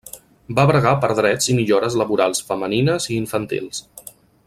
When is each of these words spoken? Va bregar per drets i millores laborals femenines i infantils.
Va 0.59 0.63
bregar 0.69 0.93
per 1.03 1.09
drets 1.19 1.51
i 1.53 1.57
millores 1.59 1.99
laborals 2.03 2.41
femenines 2.51 3.11
i 3.13 3.19
infantils. 3.25 3.85